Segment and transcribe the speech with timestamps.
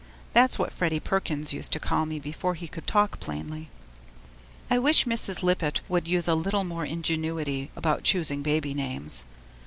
[0.33, 3.69] That's what Freddy Perkins used to call me before he could talk plainly.
[4.67, 5.43] I wish Mrs.
[5.43, 9.25] Lippett would use a little more ingenuity about choosing babies' names.